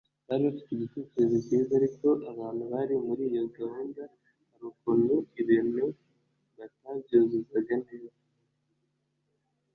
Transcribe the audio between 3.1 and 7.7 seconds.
iyo gahunda hari ukuntu ibintu batabyuzuza